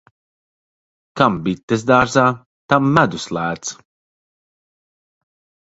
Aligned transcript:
Kam 1.21 1.35
bites 1.47 1.85
dārzā, 1.91 2.25
tam 2.75 2.89
medus 2.97 3.29
lēts. 3.39 3.77